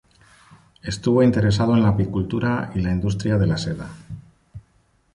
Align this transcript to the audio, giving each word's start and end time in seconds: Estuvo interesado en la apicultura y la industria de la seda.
Estuvo 0.81 1.21
interesado 1.21 1.75
en 1.75 1.83
la 1.83 1.89
apicultura 1.89 2.71
y 2.73 2.79
la 2.81 2.89
industria 2.91 3.37
de 3.37 3.45
la 3.45 3.57
seda. 3.59 3.87